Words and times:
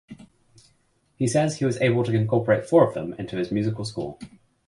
He 1.15 1.27
says 1.27 1.59
he 1.59 1.65
was 1.65 1.79
able 1.79 2.03
to 2.05 2.11
incorporate 2.11 2.67
four 2.67 2.87
of 2.87 2.95
them 2.95 3.13
into 3.19 3.35
his 3.37 3.51
musical 3.51 3.85
score. 3.85 4.17